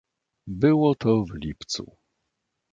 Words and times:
"Było 0.47 0.95
to 0.95 1.23
w 1.25 1.33
lipcu." 1.33 1.97